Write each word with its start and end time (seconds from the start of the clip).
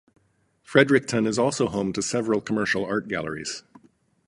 Fredericton 0.63 1.27
is 1.27 1.37
also 1.37 1.67
home 1.67 1.93
to 1.93 2.01
several 2.01 2.41
commercial 2.41 2.83
art 2.83 3.07
galleries. 3.07 3.61